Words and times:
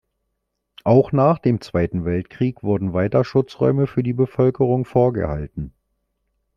Auch 0.83 1.11
nach 1.11 1.37
dem 1.37 1.61
Zweiten 1.61 2.05
Weltkrieg 2.05 2.63
wurden 2.63 2.93
weiter 2.93 3.23
Schutzräume 3.23 3.85
für 3.85 4.01
die 4.01 4.13
Bevölkerung 4.13 4.83
vorgehalten. 4.83 5.73